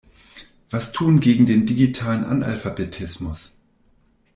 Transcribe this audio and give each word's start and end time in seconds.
Was 0.71 0.93
tun 0.93 1.19
gegen 1.19 1.45
den 1.45 1.67
digitalen 1.67 2.25
Analphabetismus? 2.25 3.59